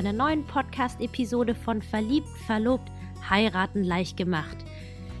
[0.00, 2.90] einer neuen Podcast-Episode von Verliebt, Verlobt,
[3.28, 4.56] Heiraten leicht gemacht.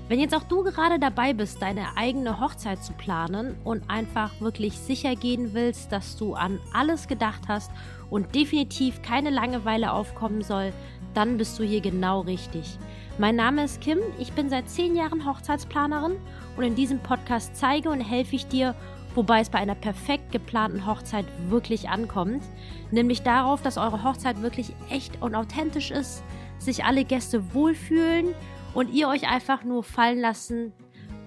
[0.08, 4.78] Wenn jetzt auch du gerade dabei bist, deine eigene Hochzeit zu planen und einfach wirklich
[4.78, 7.70] sicher gehen willst, dass du an alles gedacht hast
[8.08, 10.72] und definitiv keine Langeweile aufkommen soll,
[11.12, 12.78] dann bist du hier genau richtig.
[13.18, 16.16] Mein Name ist Kim, ich bin seit zehn Jahren Hochzeitsplanerin
[16.56, 18.74] und in diesem Podcast zeige und helfe ich dir,
[19.14, 22.42] wobei es bei einer perfekt geplanten Hochzeit wirklich ankommt,
[22.90, 26.22] nämlich darauf, dass eure Hochzeit wirklich echt und authentisch ist,
[26.58, 28.34] sich alle Gäste wohlfühlen
[28.74, 30.72] und ihr euch einfach nur fallen lassen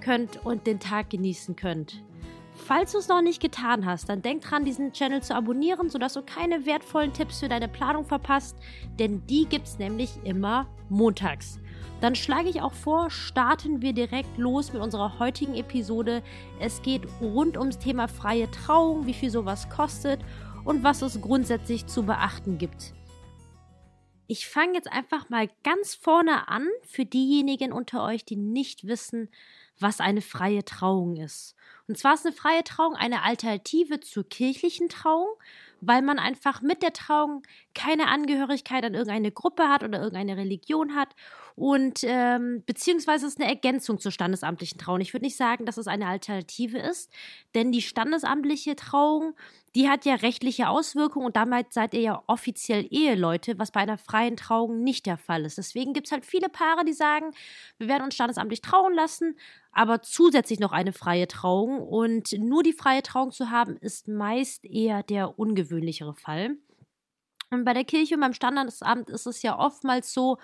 [0.02, 2.04] könnt und den Tag genießen könnt.
[2.56, 6.14] Falls du es noch nicht getan hast, dann denk dran, diesen Channel zu abonnieren, sodass
[6.14, 8.58] du keine wertvollen Tipps für deine Planung verpasst,
[9.00, 11.60] denn die gibt es nämlich immer montags.
[12.02, 16.22] Dann schlage ich auch vor, starten wir direkt los mit unserer heutigen Episode.
[16.60, 20.20] Es geht rund ums Thema freie Trauung, wie viel sowas kostet
[20.66, 22.94] und was es grundsätzlich zu beachten gibt.
[24.28, 29.30] Ich fange jetzt einfach mal ganz vorne an für diejenigen unter euch, die nicht wissen,
[29.80, 31.56] was eine freie Trauung ist.
[31.88, 35.28] Und zwar ist eine freie Trauung eine Alternative zur kirchlichen Trauung,
[35.82, 37.44] weil man einfach mit der Trauung
[37.76, 41.14] keine Angehörigkeit an irgendeine Gruppe hat oder irgendeine Religion hat
[41.56, 45.02] und ähm, beziehungsweise es eine Ergänzung zur standesamtlichen Trauung.
[45.02, 47.12] Ich würde nicht sagen, dass es eine Alternative ist,
[47.54, 49.36] denn die standesamtliche Trauung,
[49.76, 53.98] die hat ja rechtliche Auswirkungen und damit seid ihr ja offiziell Eheleute, was bei einer
[53.98, 55.58] freien Trauung nicht der Fall ist.
[55.58, 57.32] Deswegen gibt es halt viele Paare, die sagen,
[57.78, 59.38] wir werden uns standesamtlich trauen lassen,
[59.72, 64.66] aber zusätzlich noch eine freie Trauung und nur die freie Trauung zu haben, ist meist
[64.66, 66.58] eher der ungewöhnlichere Fall.
[67.52, 70.40] Und bei der Kirche und beim Standesamt ist es ja oftmals so,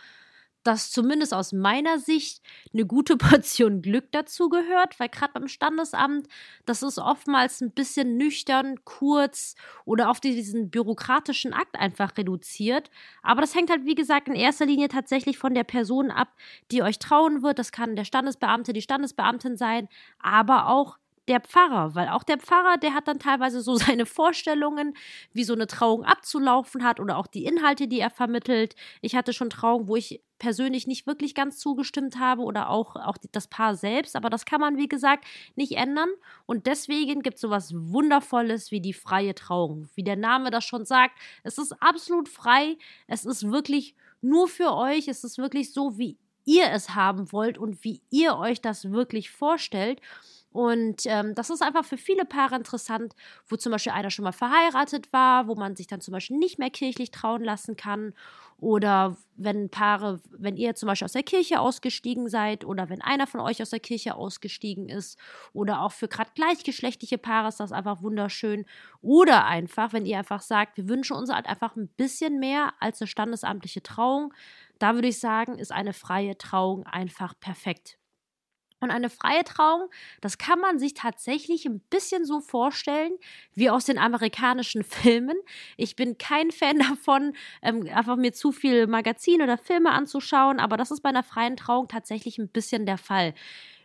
[0.63, 2.41] dass zumindest aus meiner Sicht
[2.73, 6.27] eine gute Portion Glück dazu gehört, weil gerade beim Standesamt,
[6.65, 12.89] das ist oftmals ein bisschen nüchtern, kurz oder auf diesen bürokratischen Akt einfach reduziert.
[13.21, 16.29] Aber das hängt halt, wie gesagt, in erster Linie tatsächlich von der Person ab,
[16.71, 17.59] die euch trauen wird.
[17.59, 19.87] Das kann der Standesbeamte, die Standesbeamtin sein,
[20.19, 20.97] aber auch
[21.29, 24.95] der Pfarrer, weil auch der Pfarrer, der hat dann teilweise so seine Vorstellungen,
[25.31, 28.75] wie so eine Trauung abzulaufen hat oder auch die Inhalte, die er vermittelt.
[29.01, 33.17] Ich hatte schon Trauungen, wo ich persönlich nicht wirklich ganz zugestimmt habe oder auch, auch
[33.31, 35.25] das Paar selbst, aber das kann man, wie gesagt,
[35.55, 36.09] nicht ändern
[36.45, 39.89] und deswegen gibt es sowas Wundervolles wie die freie Trauung.
[39.95, 44.73] Wie der Name das schon sagt, es ist absolut frei, es ist wirklich nur für
[44.73, 48.91] euch, es ist wirklich so, wie ihr es haben wollt und wie ihr euch das
[48.91, 50.01] wirklich vorstellt.
[50.51, 53.13] Und ähm, das ist einfach für viele Paare interessant,
[53.47, 56.57] wo zum Beispiel einer schon mal verheiratet war, wo man sich dann zum Beispiel nicht
[56.57, 58.13] mehr kirchlich trauen lassen kann.
[58.57, 63.27] Oder wenn Paare, wenn ihr zum Beispiel aus der Kirche ausgestiegen seid oder wenn einer
[63.27, 65.17] von euch aus der Kirche ausgestiegen ist.
[65.53, 68.65] Oder auch für gerade gleichgeschlechtliche Paare ist das einfach wunderschön.
[69.01, 73.01] Oder einfach, wenn ihr einfach sagt, wir wünschen uns halt einfach ein bisschen mehr als
[73.01, 74.33] eine standesamtliche Trauung.
[74.79, 77.98] Da würde ich sagen, ist eine freie Trauung einfach perfekt.
[78.79, 79.89] Und eine freie Trauung,
[80.21, 83.11] das kann man sich tatsächlich ein bisschen so vorstellen
[83.53, 85.37] wie aus den amerikanischen Filmen.
[85.77, 90.77] Ich bin kein Fan davon, ähm, einfach mir zu viel Magazine oder Filme anzuschauen, aber
[90.77, 93.33] das ist bei einer freien Trauung tatsächlich ein bisschen der Fall.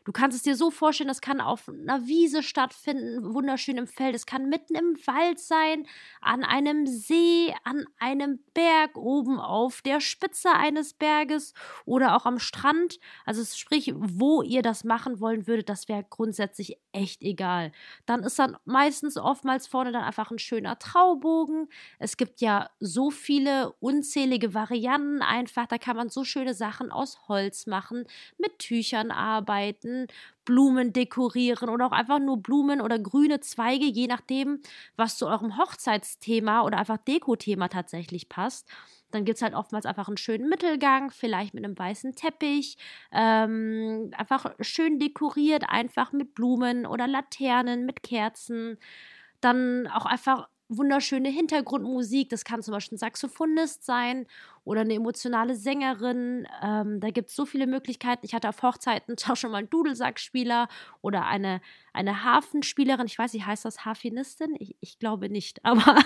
[0.04, 4.14] Du kannst es dir so vorstellen, das kann auf einer Wiese stattfinden, wunderschön im Feld.
[4.14, 5.86] Es kann mitten im Wald sein,
[6.20, 11.54] an einem See, an einem Berg oben auf der Spitze eines Berges
[11.86, 12.98] oder auch am Strand.
[13.24, 17.72] Also sprich, wo ihr das machen wollen würdet, das wäre grundsätzlich echt egal.
[18.04, 21.68] Dann ist dann meistens oftmals vorne dann einfach ein schöner Traubogen.
[21.98, 25.66] Es gibt ja so viele unzählige Varianten einfach.
[25.66, 28.04] Da kann man so schöne Sachen aus Holz machen,
[28.36, 29.93] mit Tüchern arbeiten
[30.44, 34.60] Blumen dekorieren oder auch einfach nur Blumen oder grüne Zweige, je nachdem,
[34.96, 38.68] was zu eurem Hochzeitsthema oder einfach Dekothema tatsächlich passt.
[39.10, 42.76] Dann gibt es halt oftmals einfach einen schönen Mittelgang, vielleicht mit einem weißen Teppich,
[43.12, 48.76] ähm, einfach schön dekoriert, einfach mit Blumen oder Laternen, mit Kerzen.
[49.40, 52.28] Dann auch einfach wunderschöne Hintergrundmusik.
[52.30, 54.26] Das kann zum Beispiel ein Saxophonist sein
[54.64, 56.46] oder eine emotionale Sängerin.
[56.62, 58.24] Ähm, da gibt es so viele Möglichkeiten.
[58.24, 60.68] Ich hatte auf Hochzeiten auch schon mal einen Dudelsackspieler
[61.02, 61.60] oder eine,
[61.92, 63.06] eine Hafenspielerin.
[63.06, 64.56] Ich weiß nicht, heißt das Harfenistin?
[64.58, 65.98] Ich, ich glaube nicht, aber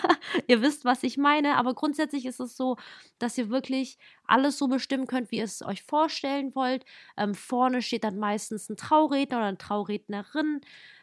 [0.49, 1.57] ihr wisst, was ich meine.
[1.57, 2.77] Aber grundsätzlich ist es so,
[3.19, 6.85] dass ihr wirklich alles so bestimmen könnt, wie ihr es euch vorstellen wollt.
[7.17, 10.61] Ähm, vorne steht dann meistens ein Trauredner oder eine Traurednerin.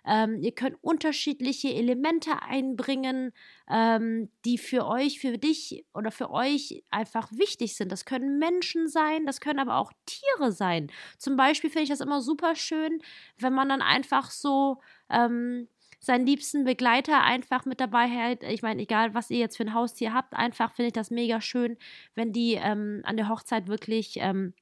[0.08, 3.32] Ähm, ihr könnt unterschiedliche Elemente einbringen,
[3.68, 7.92] ähm, die für euch, für dich oder für euch einfach wichtig sind.
[7.92, 10.92] Das können Menschen sein, das können aber auch Tiere sein.
[11.18, 13.02] Zum Beispiel finde ich das immer super schön,
[13.38, 15.68] wenn man dann einfach so ähm,
[16.00, 18.44] seinen liebsten Begleiter einfach mit dabei hält.
[18.44, 21.42] Ich meine, egal was ihr jetzt für ein Haustier habt, einfach finde ich das mega
[21.42, 21.78] schön,
[22.14, 24.54] wenn die ähm, an der Hochzeit wirklich ähm,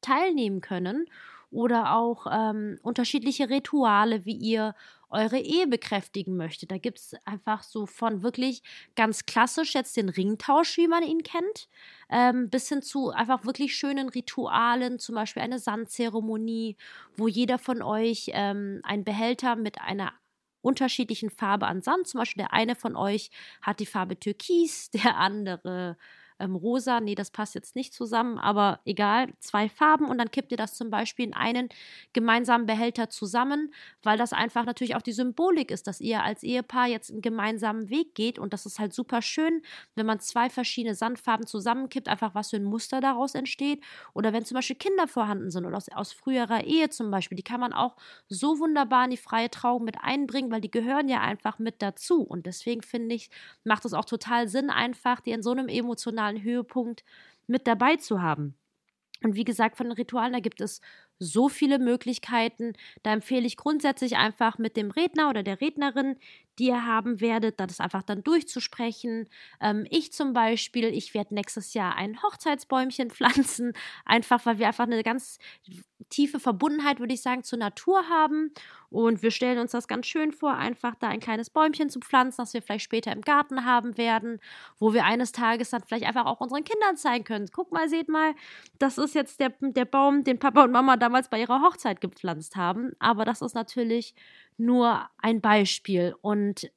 [0.00, 1.06] teilnehmen können
[1.52, 4.74] oder auch ähm, unterschiedliche Rituale, wie ihr
[5.10, 6.70] eure Ehe bekräftigen möchtet.
[6.70, 8.62] Da gibt es einfach so von wirklich
[8.96, 11.68] ganz klassisch jetzt den Ringtausch, wie man ihn kennt,
[12.08, 16.76] ähm, bis hin zu einfach wirklich schönen Ritualen, zum Beispiel eine Sandzeremonie,
[17.16, 20.12] wo jeder von euch ähm, einen Behälter mit einer
[20.62, 25.18] unterschiedlichen Farbe an Sand, zum Beispiel der eine von euch hat die Farbe Türkis, der
[25.18, 25.98] andere
[26.38, 27.00] ähm, rosa.
[27.00, 30.74] Nee, das passt jetzt nicht zusammen, aber egal, zwei Farben und dann kippt ihr das
[30.74, 31.68] zum Beispiel in einen
[32.12, 36.86] gemeinsamen Behälter zusammen, weil das einfach natürlich auch die Symbolik ist, dass ihr als Ehepaar
[36.88, 39.62] jetzt einen gemeinsamen Weg geht und das ist halt super schön,
[39.94, 43.82] wenn man zwei verschiedene Sandfarben zusammenkippt, einfach was für ein Muster daraus entsteht
[44.14, 47.42] oder wenn zum Beispiel Kinder vorhanden sind oder aus, aus früherer Ehe zum Beispiel, die
[47.42, 47.96] kann man auch
[48.28, 52.22] so wunderbar in die freie Trauung mit einbringen, weil die gehören ja einfach mit dazu
[52.22, 53.30] und deswegen finde ich,
[53.64, 57.04] macht es auch total Sinn einfach, die in so einem emotionalen emotionalen Höhepunkt
[57.46, 58.54] mit dabei zu haben.
[59.22, 60.80] Und wie gesagt, von den Ritualen, da gibt es
[61.18, 62.72] so viele Möglichkeiten.
[63.04, 66.16] Da empfehle ich grundsätzlich einfach mit dem Redner oder der Rednerin,
[66.58, 69.28] die ihr haben werdet, das einfach dann durchzusprechen.
[69.60, 73.72] Ähm, ich zum Beispiel, ich werde nächstes Jahr ein Hochzeitsbäumchen pflanzen,
[74.04, 75.38] einfach weil wir einfach eine ganz
[76.10, 78.52] tiefe Verbundenheit, würde ich sagen, zur Natur haben.
[78.90, 82.42] Und wir stellen uns das ganz schön vor, einfach da ein kleines Bäumchen zu pflanzen,
[82.42, 84.38] das wir vielleicht später im Garten haben werden,
[84.78, 87.48] wo wir eines Tages dann vielleicht einfach auch unseren Kindern zeigen können.
[87.50, 88.34] Guck mal, seht mal,
[88.78, 92.56] das ist jetzt der, der Baum, den Papa und Mama damals bei ihrer Hochzeit gepflanzt
[92.56, 92.92] haben.
[92.98, 94.14] Aber das ist natürlich
[94.56, 96.14] nur ein Beispiel.
[96.20, 96.70] Und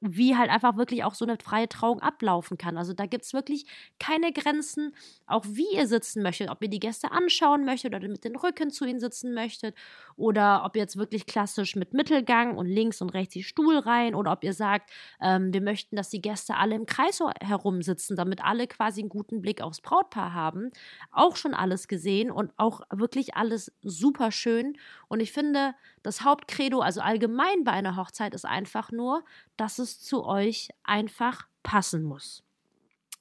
[0.00, 2.76] wie halt einfach wirklich auch so eine freie Trauung ablaufen kann.
[2.76, 3.66] Also da gibt es wirklich
[3.98, 4.94] keine Grenzen,
[5.26, 8.70] auch wie ihr sitzen möchtet, ob ihr die Gäste anschauen möchtet oder mit den Rücken
[8.70, 9.74] zu ihnen sitzen möchtet
[10.16, 14.32] oder ob ihr jetzt wirklich klassisch mit Mittelgang und links und rechts die Stuhlreihen oder
[14.32, 14.90] ob ihr sagt,
[15.20, 19.08] ähm, wir möchten, dass die Gäste alle im Kreis herum sitzen, damit alle quasi einen
[19.08, 20.70] guten Blick aufs Brautpaar haben.
[21.10, 24.76] Auch schon alles gesehen und auch wirklich alles super schön.
[25.08, 25.74] Und ich finde,
[26.06, 29.24] das Hauptcredo, also allgemein bei einer Hochzeit, ist einfach nur,
[29.56, 32.44] dass es zu euch einfach passen muss.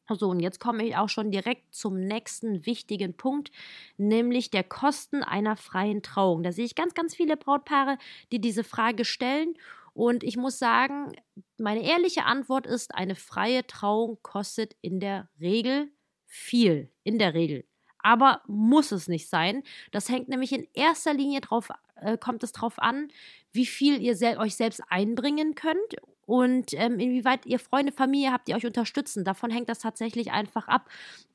[0.08, 3.52] So, und jetzt komme ich auch schon direkt zum nächsten wichtigen Punkt,
[3.98, 6.44] nämlich der Kosten einer freien Trauung.
[6.44, 7.98] Da sehe ich ganz, ganz viele Brautpaare,
[8.32, 9.56] die diese Frage stellen.
[9.94, 11.14] Und ich muss sagen,
[11.58, 15.90] meine ehrliche Antwort ist, eine freie Trauung kostet in der Regel
[16.28, 16.92] viel.
[17.04, 17.66] In der Regel.
[18.06, 19.64] Aber muss es nicht sein.
[19.90, 23.08] Das hängt nämlich in erster Linie drauf, äh, kommt es darauf an,
[23.52, 25.96] wie viel ihr sel euch selbst einbringen könnt
[26.28, 29.24] und ähm, inwieweit ihr Freunde, Familie habt, die euch unterstützen.
[29.24, 30.88] Davon hängt das tatsächlich einfach ab.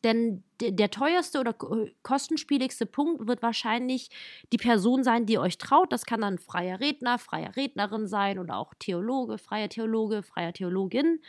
[0.05, 1.55] Denn der teuerste oder
[2.03, 4.11] kostenspieligste Punkt wird wahrscheinlich
[4.53, 5.93] die Person sein, die euch traut.
[5.93, 11.21] Das kann dann freier Redner, freier Rednerin sein oder auch Theologe, freier Theologe, freier Theologin.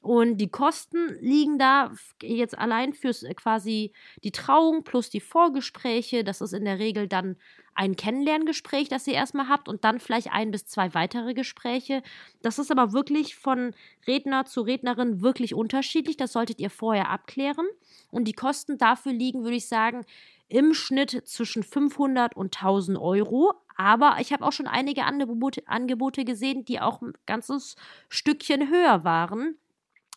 [0.00, 1.92] Und die Kosten liegen da
[2.22, 3.92] jetzt allein fürs äh, quasi
[4.22, 6.24] die Trauung plus die Vorgespräche.
[6.24, 7.36] Das ist in der Regel dann
[7.74, 12.02] ein Kennenlerngespräch, das ihr erstmal habt und dann vielleicht ein bis zwei weitere Gespräche.
[12.42, 13.72] Das ist aber wirklich von
[14.06, 16.16] Redner zu Rednerin wirklich unterschiedlich.
[16.16, 17.66] Das solltet ihr vorher abklären.
[18.10, 20.04] Und die Kosten dafür liegen, würde ich sagen,
[20.48, 23.52] im Schnitt zwischen 500 und 1000 Euro.
[23.76, 27.76] Aber ich habe auch schon einige Angebote, Angebote gesehen, die auch ein ganzes
[28.08, 29.56] Stückchen höher waren.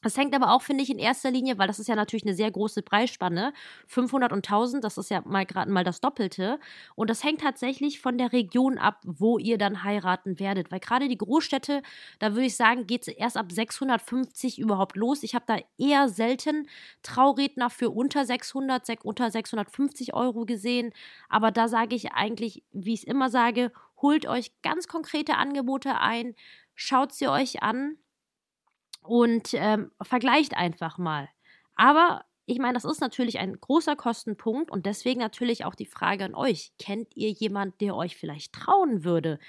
[0.02, 2.34] Das hängt aber auch, finde ich, in erster Linie, weil das ist ja natürlich eine
[2.34, 3.54] sehr große Preisspanne.
[3.88, 6.60] 500 und 1000, das ist ja mal gerade mal das Doppelte.
[6.96, 10.72] Und das hängt tatsächlich von der Region ab, wo ihr dann heiraten werdet.
[10.72, 11.82] Weil gerade die Großstädte,
[12.20, 15.24] da würde ich sagen, geht es erst ab 650 überhaupt los.
[15.24, 16.68] Ich habe da eher selten
[17.04, 20.94] Trauredner für unter 600, unter 650 Euro gesehen.
[21.30, 26.00] Aber da sage ich eigentlich, wie ich es immer sage, holt euch ganz konkrete Angebote
[26.00, 26.34] ein,
[26.76, 27.98] schaut sie euch an
[29.02, 31.30] und ähm, vergleicht einfach mal.
[31.76, 36.26] Aber ich meine, das ist natürlich ein großer Kostenpunkt und deswegen natürlich auch die Frage
[36.26, 36.72] an euch.
[36.80, 39.40] Kennt ihr jemanden, der euch vielleicht trauen würde?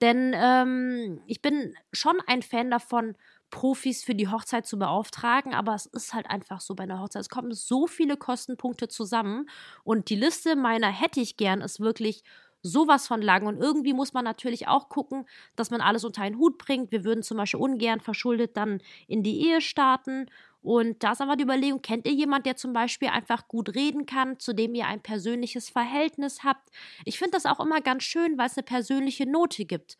[0.00, 3.16] Denn ähm, ich bin schon ein Fan davon,
[3.50, 7.22] Profis für die Hochzeit zu beauftragen, aber es ist halt einfach so bei einer Hochzeit.
[7.22, 9.48] Es kommen so viele Kostenpunkte zusammen
[9.84, 12.22] und die Liste meiner hätte ich gern ist wirklich
[12.66, 13.46] sowas von lang.
[13.46, 16.92] Und irgendwie muss man natürlich auch gucken, dass man alles unter einen Hut bringt.
[16.92, 20.26] Wir würden zum Beispiel ungern verschuldet dann in die Ehe starten.
[20.62, 24.04] Und da ist aber die Überlegung, kennt ihr jemanden, der zum Beispiel einfach gut reden
[24.04, 26.70] kann, zu dem ihr ein persönliches Verhältnis habt?
[27.04, 29.96] Ich finde das auch immer ganz schön, weil es eine persönliche Note gibt.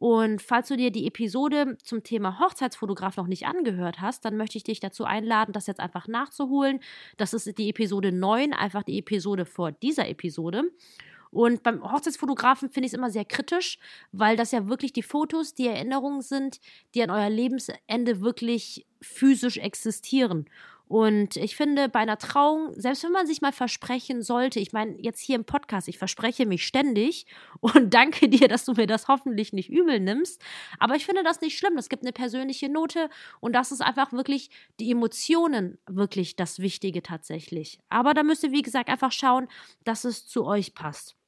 [0.00, 4.56] Und falls du dir die Episode zum Thema Hochzeitsfotograf noch nicht angehört hast, dann möchte
[4.56, 6.80] ich dich dazu einladen, das jetzt einfach nachzuholen.
[7.18, 10.70] Das ist die Episode 9, einfach die Episode vor dieser Episode.
[11.30, 13.78] Und beim Hochzeitsfotografen finde ich es immer sehr kritisch,
[14.12, 16.60] weil das ja wirklich die Fotos, die Erinnerungen sind,
[16.94, 20.46] die an euer Lebensende wirklich physisch existieren.
[20.90, 25.00] Und ich finde, bei einer Trauung, selbst wenn man sich mal versprechen sollte, ich meine,
[25.00, 27.26] jetzt hier im Podcast, ich verspreche mich ständig
[27.60, 30.42] und danke dir, dass du mir das hoffentlich nicht übel nimmst.
[30.80, 31.78] Aber ich finde das nicht schlimm.
[31.78, 33.08] Es gibt eine persönliche Note
[33.38, 37.78] und das ist einfach wirklich die Emotionen wirklich das Wichtige tatsächlich.
[37.88, 39.46] Aber da müsst ihr, wie gesagt, einfach schauen,
[39.84, 41.19] dass es zu euch passt.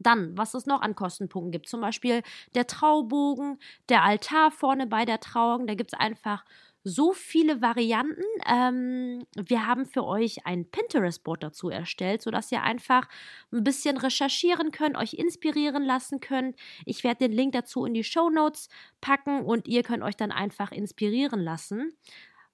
[0.00, 2.22] Dann, was es noch an Kostenpunkten gibt, zum Beispiel
[2.54, 6.44] der Traubogen, der Altar vorne bei der Trauung, da gibt es einfach
[6.82, 8.24] so viele Varianten.
[8.46, 13.06] Ähm, wir haben für euch ein Pinterest-Board dazu erstellt, sodass ihr einfach
[13.52, 16.56] ein bisschen recherchieren könnt, euch inspirieren lassen könnt.
[16.86, 18.68] Ich werde den Link dazu in die Show Notes
[19.00, 21.92] packen und ihr könnt euch dann einfach inspirieren lassen.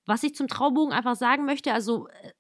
[0.07, 2.33] Was ich zum Traubogen einfach sagen möchte, also äh,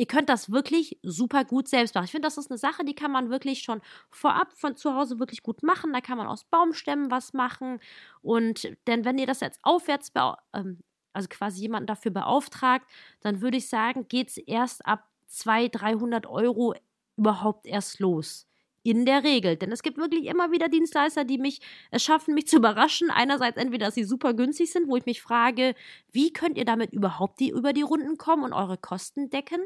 [0.00, 2.06] ihr könnt das wirklich super gut selbst machen.
[2.06, 5.18] Ich finde, das ist eine Sache, die kann man wirklich schon vorab von zu Hause
[5.18, 5.92] wirklich gut machen.
[5.92, 7.80] Da kann man aus Baumstämmen was machen.
[8.22, 10.10] Und denn wenn ihr das jetzt aufwärts
[10.54, 10.78] ähm,
[11.12, 12.86] also quasi jemanden dafür beauftragt,
[13.20, 16.74] dann würde ich sagen, geht es erst ab 200, 300 Euro
[17.18, 18.46] überhaupt erst los.
[18.82, 19.56] In der Regel.
[19.56, 21.60] Denn es gibt wirklich immer wieder Dienstleister, die mich
[21.90, 23.10] es schaffen, mich zu überraschen.
[23.10, 25.74] Einerseits entweder, dass sie super günstig sind, wo ich mich frage,
[26.12, 29.60] wie könnt ihr damit überhaupt die, über die Runden kommen und eure Kosten decken?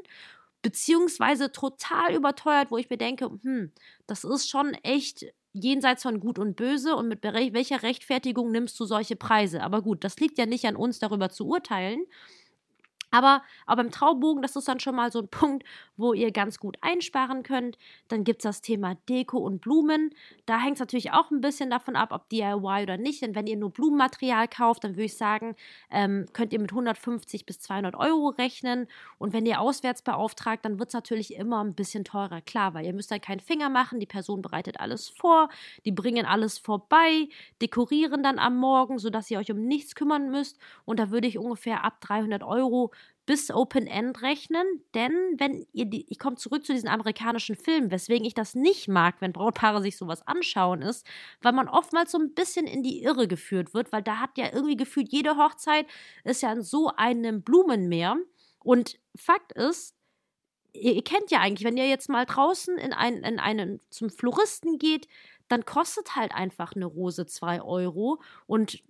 [0.63, 3.73] Beziehungsweise total überteuert, wo ich mir denke, hm,
[4.07, 8.85] das ist schon echt jenseits von Gut und Böse und mit welcher Rechtfertigung nimmst du
[8.87, 9.63] solche Preise?
[9.63, 12.05] Aber gut, das liegt ja nicht an uns, darüber zu urteilen.
[13.15, 15.63] Aber, aber beim Traubogen, das ist dann schon mal so ein Punkt,
[15.97, 17.79] wo ihr ganz gut einsparen könnt.
[18.09, 20.11] Dann gibt es das Thema Deko und Blumen.
[20.47, 23.23] Da hängt es natürlich auch ein bisschen davon ab, ob DIY oder nicht.
[23.23, 25.55] Denn wenn ihr nur Blumenmaterial kauft, dann würde ich sagen,
[25.93, 28.89] ähm, könnt ihr mit 150 bis 200 Euro rechnen.
[29.19, 32.41] Und wenn ihr auswärts beauftragt, dann wird es natürlich immer ein bisschen teurer.
[32.41, 34.01] Klar, weil ihr müsst dann keinen Finger machen.
[34.01, 35.51] Die Person bereitet alles vor.
[35.85, 37.29] Die bringen alles vorbei,
[37.63, 40.59] dekorieren dann am Morgen, sodass ihr euch um nichts kümmern müsst.
[40.85, 42.91] Und da würde ich ungefähr ab 300 Euro
[43.27, 47.91] bis Open End rechnen, denn wenn ihr die, ich komme zurück zu diesen amerikanischen Filmen,
[47.91, 51.07] weswegen ich das nicht mag, wenn Brautpaare sich sowas anschauen, ist,
[51.41, 54.53] weil man oftmals so ein bisschen in die Irre geführt wird, weil da hat ja
[54.53, 55.87] irgendwie gefühlt jede Hochzeit
[56.25, 58.17] ist ja in so einem Blumenmeer.
[58.59, 59.95] Und Fakt ist,
[60.75, 64.79] ihr, kennt ja eigentlich, wenn ihr jetzt mal draußen in, ein, in einen zum Floristen
[64.79, 65.09] geht,
[65.49, 68.21] dann kostet halt einfach eine Rose 2 Euro.
[68.47, 68.83] Und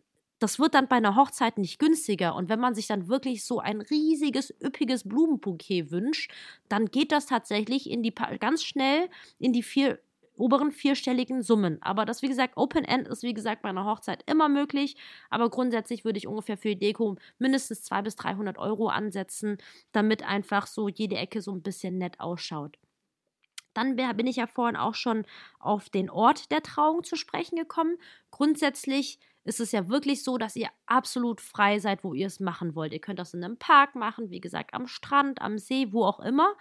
[0.45, 2.35] das wird dann bei einer Hochzeit nicht günstiger.
[2.35, 6.31] Und wenn man sich dann wirklich so ein riesiges, üppiges Blumenbouquet wünscht,
[6.69, 9.09] dann geht das tatsächlich in die ganz schnell
[9.39, 9.99] in die vier
[10.37, 11.81] oberen vierstelligen Summen.
[11.81, 14.99] Aber das, wie gesagt, Open End ist, wie gesagt, bei einer Hochzeit immer möglich.
[15.31, 19.57] Aber grundsätzlich würde ich ungefähr für die Deko mindestens 200 bis 300 Euro ansetzen,
[19.93, 22.77] damit einfach so jede Ecke so ein bisschen nett ausschaut.
[23.73, 25.25] Dann bin ich ja vorhin auch schon
[25.59, 27.97] auf den Ort der Trauung zu sprechen gekommen.
[28.31, 32.75] Grundsätzlich ist es ja wirklich so, dass ihr absolut frei seid, wo ihr es machen
[32.75, 32.93] wollt.
[32.93, 36.21] Ihr könnt das in einem Park machen, wie gesagt, am Strand, am See, wo auch
[36.21, 36.55] immer.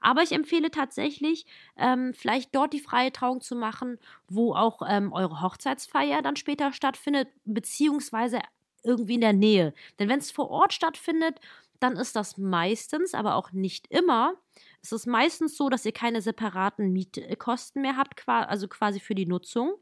[0.00, 1.44] Aber ich empfehle tatsächlich,
[1.76, 6.72] ähm, vielleicht dort die freie Trauung zu machen, wo auch ähm, eure Hochzeitsfeier dann später
[6.72, 8.40] stattfindet, beziehungsweise
[8.82, 9.74] irgendwie in der Nähe.
[9.98, 11.38] Denn wenn es vor Ort stattfindet,
[11.80, 14.34] dann ist das meistens, aber auch nicht immer.
[14.82, 19.26] Es ist meistens so, dass ihr keine separaten Mietkosten mehr habt, also quasi für die
[19.26, 19.74] Nutzung.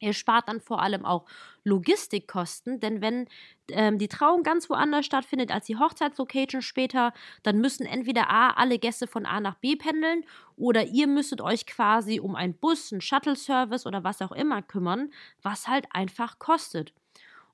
[0.00, 1.26] Ihr spart dann vor allem auch
[1.64, 3.26] Logistikkosten, denn wenn
[3.70, 7.12] ähm, die Trauung ganz woanders stattfindet als die Hochzeitslocation später,
[7.42, 10.24] dann müssen entweder A, alle Gäste von A nach B pendeln
[10.56, 15.10] oder ihr müsstet euch quasi um einen Bus, einen Shuttle-Service oder was auch immer kümmern,
[15.42, 16.92] was halt einfach kostet.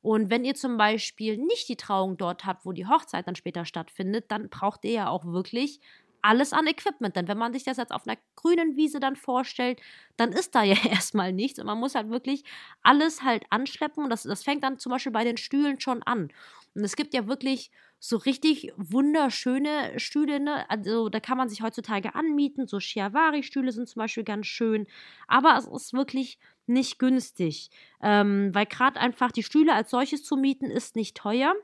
[0.02, 3.64] Und wenn ihr zum Beispiel nicht die Trauung dort habt, wo die Hochzeit dann später
[3.64, 5.80] stattfindet, dann braucht ihr ja auch wirklich
[6.24, 7.14] alles an Equipment.
[7.16, 9.80] Denn wenn man sich das jetzt auf einer grünen Wiese dann vorstellt,
[10.16, 11.58] dann ist da ja erstmal nichts.
[11.58, 12.44] Und man muss halt wirklich
[12.82, 14.04] alles halt anschleppen.
[14.04, 16.32] Und das, das fängt dann zum Beispiel bei den Stühlen schon an.
[16.74, 20.40] Und es gibt ja wirklich so richtig wunderschöne Stühle.
[20.40, 20.68] Ne?
[20.68, 22.66] Also da kann man sich heutzutage anmieten.
[22.66, 24.86] So Shiavari-Stühle sind zum Beispiel ganz schön.
[25.28, 27.70] Aber es ist wirklich nicht günstig,
[28.02, 31.54] ähm, weil gerade einfach die Stühle als solches zu mieten ist nicht teuer,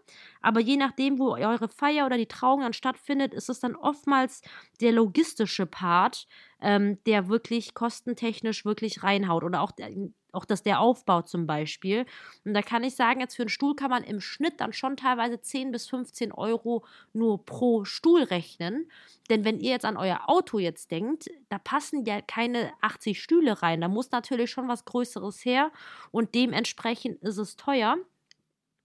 [0.40, 4.42] aber je nachdem, wo eure Feier oder die Trauung dann stattfindet, ist es dann oftmals
[4.80, 6.26] der logistische Part,
[6.60, 9.44] ähm, der wirklich kostentechnisch wirklich reinhaut.
[9.44, 9.90] Oder auch der,
[10.32, 12.06] auch das der Aufbau zum Beispiel.
[12.44, 14.96] Und da kann ich sagen, jetzt für einen Stuhl kann man im Schnitt dann schon
[14.96, 18.90] teilweise 10 bis 15 Euro nur pro Stuhl rechnen.
[19.28, 23.62] Denn wenn ihr jetzt an euer Auto jetzt denkt, da passen ja keine 80 Stühle
[23.62, 23.80] rein.
[23.80, 25.70] Da muss natürlich schon was Größeres her
[26.10, 27.96] und dementsprechend ist es teuer.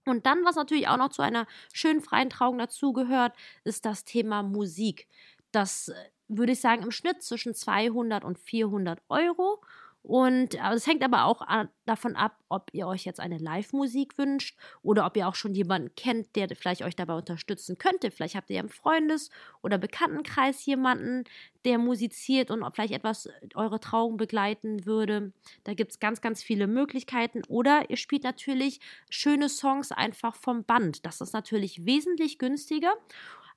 [0.06, 4.42] Und dann, was natürlich auch noch zu einer schönen freien Trauung dazugehört, ist das Thema
[4.44, 5.08] Musik.
[5.50, 5.90] Das
[6.28, 9.60] würde ich sagen, im Schnitt zwischen 200 und 400 Euro.
[10.08, 11.42] Und es hängt aber auch
[11.84, 15.96] davon ab, ob ihr euch jetzt eine Live-Musik wünscht oder ob ihr auch schon jemanden
[15.96, 18.12] kennt, der vielleicht euch dabei unterstützen könnte.
[18.12, 19.30] Vielleicht habt ihr im Freundes-
[19.62, 21.24] oder Bekanntenkreis jemanden,
[21.64, 25.32] der musiziert und vielleicht etwas eure Trauung begleiten würde.
[25.64, 27.42] Da gibt es ganz, ganz viele Möglichkeiten.
[27.48, 28.78] Oder ihr spielt natürlich
[29.10, 31.04] schöne Songs einfach vom Band.
[31.04, 32.92] Das ist natürlich wesentlich günstiger.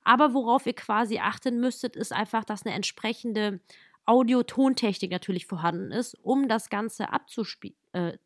[0.02, 3.60] Aber worauf ihr quasi achten müsstet, ist einfach, dass eine entsprechende
[4.06, 7.76] Audio-Tontechnik natürlich vorhanden ist, um das Ganze abzuspielen.
[7.92, 8.18] Äh,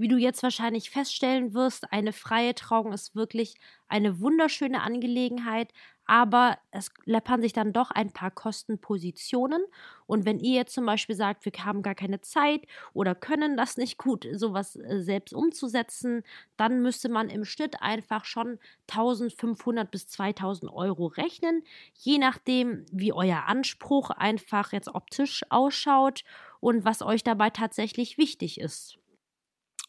[0.00, 5.74] Wie du jetzt wahrscheinlich feststellen wirst, eine freie Trauung ist wirklich eine wunderschöne Angelegenheit,
[6.06, 9.62] aber es läppern sich dann doch ein paar Kostenpositionen.
[10.06, 12.62] Und wenn ihr jetzt zum Beispiel sagt, wir haben gar keine Zeit
[12.94, 16.22] oder können das nicht gut, sowas äh, selbst umzusetzen,
[16.56, 18.58] dann müsste man im Schnitt einfach schon
[18.90, 26.24] 1500 bis 2000 Euro rechnen, je nachdem, wie euer Anspruch einfach jetzt optisch ausschaut
[26.58, 28.96] und was euch dabei tatsächlich wichtig ist.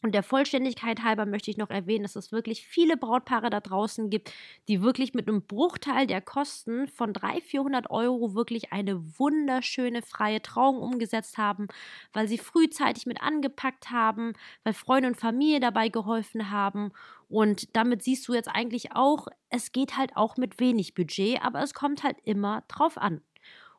[0.02, 4.10] Und der Vollständigkeit halber möchte ich noch erwähnen, dass es wirklich viele Brautpaare da draußen
[4.10, 4.32] gibt,
[4.66, 10.42] die wirklich mit einem Bruchteil der Kosten von 300, 400 Euro wirklich eine wunderschöne freie
[10.42, 11.68] Trauung umgesetzt haben,
[12.12, 14.32] weil sie frühzeitig mit angepackt haben,
[14.64, 16.90] weil Freunde und Familie dabei geholfen haben.
[17.28, 21.62] Und damit siehst du jetzt eigentlich auch, es geht halt auch mit wenig Budget, aber
[21.62, 23.22] es kommt halt immer drauf an.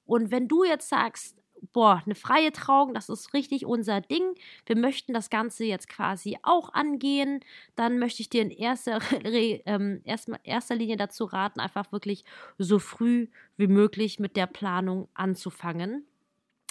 [0.06, 4.24] Und wenn du jetzt sagst, boah, eine freie Trauung, das ist richtig unser Ding.
[4.65, 7.39] Wir möchten das Ganze jetzt quasi auch angehen.
[7.75, 12.25] Dann möchte ich dir in erster, ähm, erster, erster Linie dazu raten, einfach wirklich
[12.58, 13.27] so früh
[13.58, 16.05] wie möglich mit der Planung anzufangen.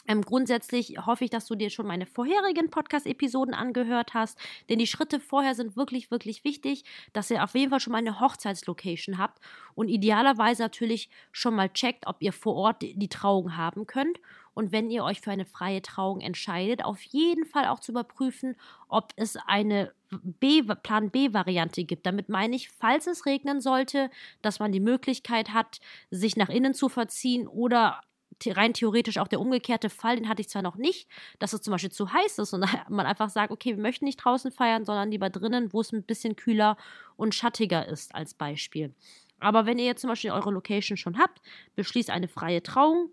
[0.08, 4.86] Ähm, grundsätzlich hoffe ich, dass du dir schon meine vorherigen Podcast-Episoden angehört hast, denn die
[4.86, 9.18] Schritte vorher sind wirklich, wirklich wichtig, dass ihr auf jeden Fall schon mal eine Hochzeitslocation
[9.18, 9.38] habt
[9.74, 14.18] und idealerweise natürlich schon mal checkt, ob ihr vor Ort die, die Trauung haben könnt.
[14.54, 18.56] Und wenn ihr euch für eine freie Trauung entscheidet, auf jeden Fall auch zu überprüfen,
[18.88, 22.04] ob es eine B, Plan B-Variante gibt.
[22.04, 24.10] Damit meine ich, falls es regnen sollte,
[24.42, 28.02] dass man die Möglichkeit hat, sich nach innen zu verziehen oder
[28.46, 31.70] rein theoretisch auch der umgekehrte Fall, den hatte ich zwar noch nicht, dass es zum
[31.70, 35.10] Beispiel zu heiß ist und man einfach sagt, okay, wir möchten nicht draußen feiern, sondern
[35.10, 36.76] lieber drinnen, wo es ein bisschen kühler
[37.16, 38.94] und schattiger ist, als Beispiel.
[39.38, 41.40] Aber wenn ihr jetzt zum Beispiel eure Location schon habt,
[41.74, 43.10] beschließt eine freie Trauung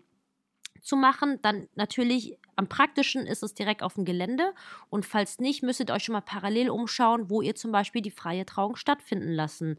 [0.80, 4.52] zu machen, dann natürlich am praktischen ist es direkt auf dem Gelände
[4.90, 8.10] und falls nicht, müsstet ihr euch schon mal parallel umschauen, wo ihr zum Beispiel die
[8.10, 9.78] freie Trauung stattfinden lassen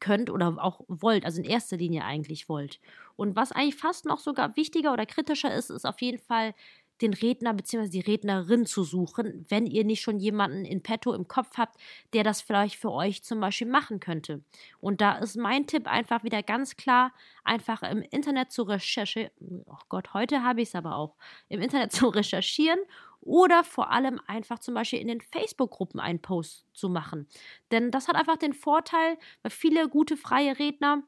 [0.00, 2.80] könnt oder auch wollt, also in erster Linie eigentlich wollt.
[3.16, 6.54] Und was eigentlich fast noch sogar wichtiger oder kritischer ist, ist auf jeden Fall
[7.00, 7.88] den Redner bzw.
[7.88, 11.78] die Rednerin zu suchen, wenn ihr nicht schon jemanden in petto im Kopf habt,
[12.12, 14.42] der das vielleicht für euch zum Beispiel machen könnte.
[14.80, 17.12] Und da ist mein Tipp einfach wieder ganz klar,
[17.44, 19.30] einfach im Internet zu recherchieren.
[19.66, 21.16] Oh Gott, heute habe ich es aber auch.
[21.48, 22.78] Im Internet zu recherchieren
[23.20, 27.26] oder vor allem einfach zum Beispiel in den Facebook-Gruppen einen Post zu machen.
[27.70, 31.02] Denn das hat einfach den Vorteil, weil viele gute freie Redner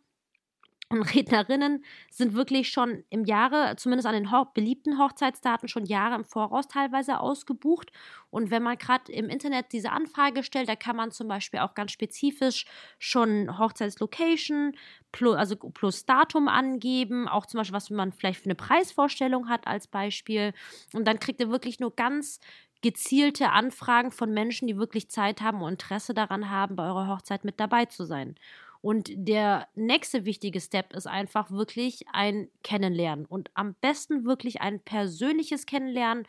[0.90, 6.24] und Rednerinnen sind wirklich schon im Jahre, zumindest an den beliebten Hochzeitsdaten, schon Jahre im
[6.24, 7.92] Voraus teilweise ausgebucht.
[8.30, 11.74] Und wenn man gerade im Internet diese Anfrage stellt, da kann man zum Beispiel auch
[11.74, 12.64] ganz spezifisch
[12.98, 14.72] schon Hochzeitslocation,
[15.12, 19.68] plus, also plus Datum angeben, auch zum Beispiel, was man vielleicht für eine Preisvorstellung hat
[19.68, 20.52] als Beispiel.
[20.92, 22.40] Und dann kriegt ihr wirklich nur ganz
[22.82, 27.44] gezielte Anfragen von Menschen, die wirklich Zeit haben und Interesse daran haben, bei eurer Hochzeit
[27.44, 28.34] mit dabei zu sein.
[28.82, 34.80] Und der nächste wichtige Step ist einfach wirklich ein Kennenlernen und am besten wirklich ein
[34.80, 36.26] persönliches Kennenlernen.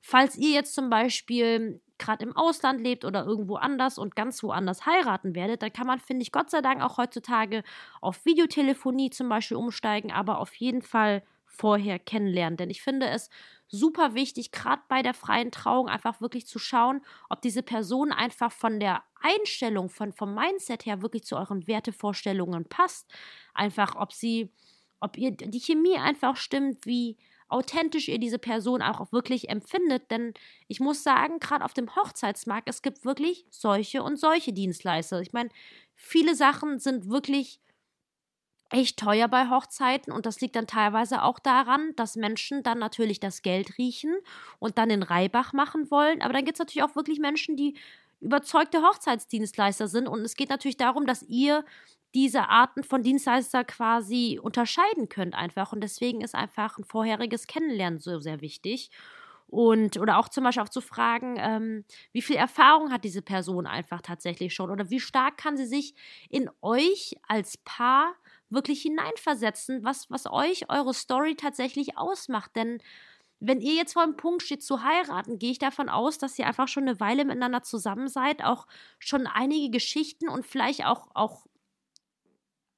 [0.00, 4.84] Falls ihr jetzt zum Beispiel gerade im Ausland lebt oder irgendwo anders und ganz woanders
[4.84, 7.62] heiraten werdet, dann kann man, finde ich, Gott sei Dank auch heutzutage
[8.02, 11.22] auf Videotelefonie zum Beispiel umsteigen, aber auf jeden Fall
[11.54, 12.56] vorher kennenlernen.
[12.56, 13.30] Denn ich finde es
[13.68, 18.52] super wichtig, gerade bei der freien Trauung einfach wirklich zu schauen, ob diese Person einfach
[18.52, 23.12] von der Einstellung, von, vom Mindset her wirklich zu euren Wertevorstellungen passt.
[23.54, 24.52] Einfach, ob sie,
[25.00, 27.16] ob ihr die Chemie einfach stimmt, wie
[27.48, 30.10] authentisch ihr diese Person auch wirklich empfindet.
[30.10, 30.34] Denn
[30.68, 35.20] ich muss sagen, gerade auf dem Hochzeitsmarkt, es gibt wirklich solche und solche Dienstleister.
[35.20, 35.50] Ich meine,
[35.94, 37.60] viele Sachen sind wirklich
[38.70, 43.20] echt teuer bei Hochzeiten und das liegt dann teilweise auch daran, dass Menschen dann natürlich
[43.20, 44.14] das Geld riechen
[44.58, 46.22] und dann den Reibach machen wollen.
[46.22, 47.76] Aber dann gibt es natürlich auch wirklich Menschen, die
[48.20, 51.64] überzeugte Hochzeitsdienstleister sind und es geht natürlich darum, dass ihr
[52.14, 57.98] diese Arten von Dienstleister quasi unterscheiden könnt einfach und deswegen ist einfach ein vorheriges Kennenlernen
[57.98, 58.90] so sehr wichtig.
[59.46, 63.66] Und, oder auch zum Beispiel auch zu fragen, ähm, wie viel Erfahrung hat diese Person
[63.66, 65.94] einfach tatsächlich schon oder wie stark kann sie sich
[66.28, 68.14] in euch als Paar
[68.54, 72.54] wirklich hineinversetzen, was, was euch eure Story tatsächlich ausmacht.
[72.56, 72.80] Denn
[73.40, 76.46] wenn ihr jetzt vor dem Punkt steht zu heiraten, gehe ich davon aus, dass ihr
[76.46, 78.66] einfach schon eine Weile miteinander zusammen seid, auch
[78.98, 81.44] schon einige Geschichten und vielleicht auch, auch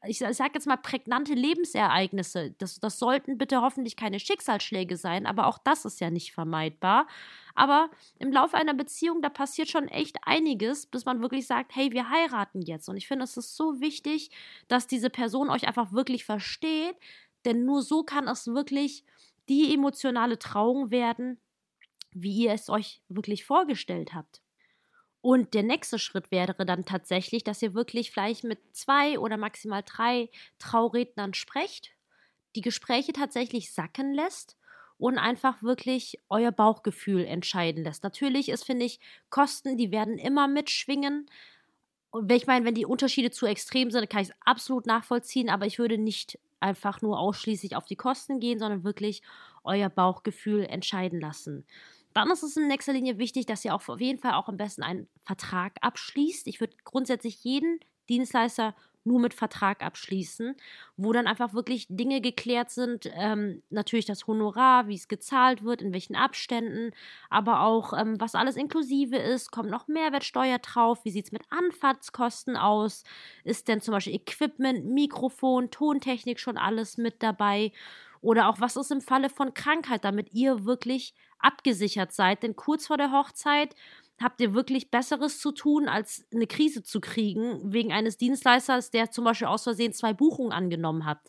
[0.09, 2.55] ich sage jetzt mal, prägnante Lebensereignisse.
[2.59, 7.07] Das, das sollten bitte hoffentlich keine Schicksalsschläge sein, aber auch das ist ja nicht vermeidbar.
[7.55, 11.93] Aber im Laufe einer Beziehung, da passiert schon echt einiges, bis man wirklich sagt, hey,
[11.93, 12.89] wir heiraten jetzt.
[12.89, 14.31] Und ich finde, es ist so wichtig,
[14.69, 16.97] dass diese Person euch einfach wirklich versteht,
[17.45, 19.05] denn nur so kann es wirklich
[19.49, 21.39] die emotionale Trauung werden,
[22.13, 24.43] wie ihr es euch wirklich vorgestellt habt.
[25.21, 29.83] Und der nächste Schritt wäre dann tatsächlich, dass ihr wirklich vielleicht mit zwei oder maximal
[29.85, 31.91] drei Traurednern sprecht,
[32.55, 34.57] die Gespräche tatsächlich sacken lässt
[34.99, 38.03] und einfach wirklich euer Bauchgefühl entscheiden lässt.
[38.03, 41.27] Natürlich ist, finde ich, Kosten, die werden immer mitschwingen.
[42.11, 45.67] Und ich meine, wenn die Unterschiede zu extrem sind, kann ich es absolut nachvollziehen, aber
[45.67, 49.23] ich würde nicht einfach nur ausschließlich auf die Kosten gehen, sondern wirklich
[49.65, 51.67] euer Bauchgefühl entscheiden lassen.
[52.17, 54.57] Dann ist es in nächster Linie wichtig, dass ihr auch auf jeden Fall auch am
[54.57, 56.47] besten einen Vertrag abschließt.
[56.47, 58.75] Ich würde grundsätzlich jeden Dienstleister
[59.05, 60.57] nur mit Vertrag abschließen,
[60.97, 63.11] wo dann einfach wirklich Dinge geklärt sind.
[63.13, 66.93] Ähm, natürlich das Honorar, wie es gezahlt wird, in welchen Abständen,
[67.29, 69.51] aber auch ähm, was alles inklusive ist.
[69.51, 71.05] Kommt noch Mehrwertsteuer drauf?
[71.05, 73.05] Wie sieht es mit Anfahrtskosten aus?
[73.45, 77.73] Ist denn zum Beispiel Equipment, Mikrofon, Tontechnik schon alles mit dabei?
[78.23, 82.43] Oder auch was ist im Falle von Krankheit, damit ihr wirklich abgesichert seid?
[82.43, 83.75] Denn kurz vor der Hochzeit
[84.21, 89.11] habt ihr wirklich Besseres zu tun, als eine Krise zu kriegen, wegen eines Dienstleisters, der
[89.11, 91.21] zum Beispiel aus Versehen zwei Buchungen angenommen hat.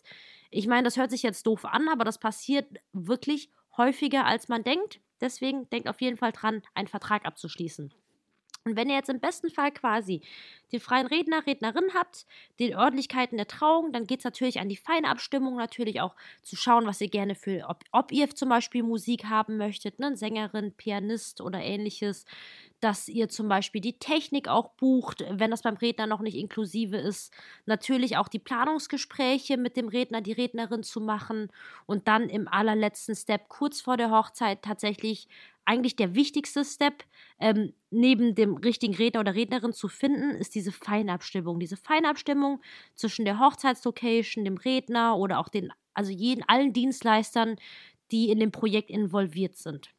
[0.50, 4.64] Ich meine, das hört sich jetzt doof an, aber das passiert wirklich häufiger, als man
[4.64, 5.00] denkt.
[5.20, 7.92] Deswegen denkt auf jeden Fall dran, einen Vertrag abzuschließen.
[8.68, 10.20] Und wenn ihr jetzt im besten Fall quasi
[10.72, 12.26] den freien Redner, Rednerin habt,
[12.60, 16.56] den Örtlichkeiten der Trauung, dann geht es natürlich an die feine Abstimmung, natürlich auch zu
[16.56, 20.72] schauen, was ihr gerne für, ob, ob ihr zum Beispiel Musik haben möchtet, ne, Sängerin,
[20.72, 22.26] Pianist oder ähnliches,
[22.80, 26.96] dass ihr zum Beispiel die Technik auch bucht, wenn das beim Redner noch nicht inklusive
[26.96, 27.32] ist.
[27.66, 31.50] Natürlich auch die Planungsgespräche mit dem Redner, die Rednerin zu machen
[31.86, 35.28] und dann im allerletzten Step kurz vor der Hochzeit tatsächlich
[35.68, 37.04] eigentlich der wichtigste Step,
[37.38, 41.60] ähm, neben dem richtigen Redner oder Rednerin zu finden, ist diese Feinabstimmung.
[41.60, 42.62] Diese Feinabstimmung
[42.94, 47.56] zwischen der Hochzeitslocation, dem Redner oder auch den, also jeden, allen Dienstleistern,
[48.10, 49.90] die in dem Projekt involviert sind.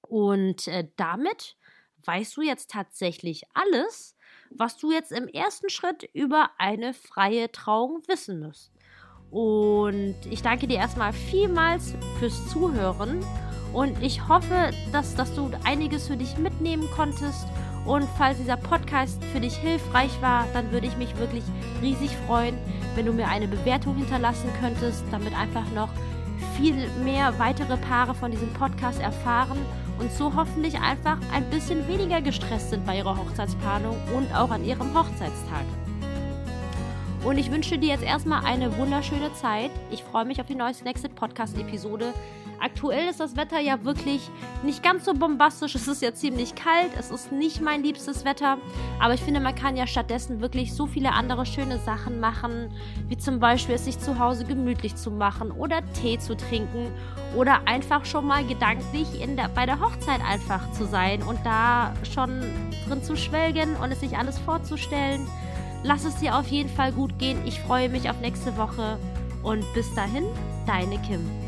[0.00, 1.56] Und äh, damit
[2.04, 4.16] weißt du jetzt tatsächlich alles,
[4.50, 8.72] was du jetzt im ersten Schritt über eine freie Trauung wissen musst.
[9.30, 13.24] Und ich danke dir erstmal vielmals fürs Zuhören
[13.72, 17.46] und ich hoffe, dass, dass du einiges für dich mitnehmen konntest.
[17.84, 21.44] Und falls dieser Podcast für dich hilfreich war, dann würde ich mich wirklich
[21.80, 22.56] riesig freuen,
[22.94, 25.88] wenn du mir eine Bewertung hinterlassen könntest, damit einfach noch
[26.56, 29.58] viel mehr weitere Paare von diesem Podcast erfahren
[29.98, 34.64] und so hoffentlich einfach ein bisschen weniger gestresst sind bei ihrer Hochzeitsplanung und auch an
[34.64, 35.64] ihrem Hochzeitstag.
[37.24, 39.70] Und ich wünsche dir jetzt erstmal eine wunderschöne Zeit.
[39.90, 42.12] Ich freue mich auf die nächste Podcast-Episode.
[42.60, 44.30] Aktuell ist das Wetter ja wirklich
[44.64, 45.74] nicht ganz so bombastisch.
[45.74, 46.90] Es ist ja ziemlich kalt.
[46.98, 48.58] Es ist nicht mein liebstes Wetter.
[49.00, 52.70] Aber ich finde, man kann ja stattdessen wirklich so viele andere schöne Sachen machen.
[53.08, 56.90] Wie zum Beispiel es sich zu Hause gemütlich zu machen oder Tee zu trinken.
[57.36, 61.94] Oder einfach schon mal gedanklich in der, bei der Hochzeit einfach zu sein und da
[62.14, 62.42] schon
[62.88, 65.26] drin zu schwelgen und es sich alles vorzustellen.
[65.84, 67.38] Lass es dir auf jeden Fall gut gehen.
[67.46, 68.98] Ich freue mich auf nächste Woche.
[69.42, 70.24] Und bis dahin,
[70.66, 71.47] deine Kim.